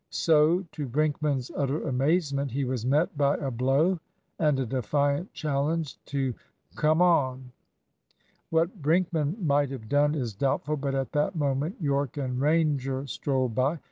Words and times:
So, 0.09 0.65
to 0.71 0.87
Brinkman's 0.87 1.51
utter 1.55 1.87
amazement, 1.87 2.49
he 2.49 2.65
was 2.65 2.87
met 2.87 3.15
by 3.15 3.35
a 3.35 3.51
blow 3.51 3.99
and 4.39 4.59
a 4.59 4.65
defiant 4.65 5.31
challenge 5.31 6.03
to 6.05 6.33
"come 6.75 7.03
on." 7.03 7.51
What 8.49 8.81
Brinkman 8.81 9.37
might 9.45 9.69
have 9.69 9.87
done 9.87 10.15
is 10.15 10.33
doubtful, 10.33 10.77
but 10.77 10.95
at 10.95 11.11
that 11.11 11.35
moment 11.35 11.75
Yorke 11.79 12.17
and 12.17 12.41
Ranger 12.41 13.05
strolled 13.05 13.53
by. 13.53 13.77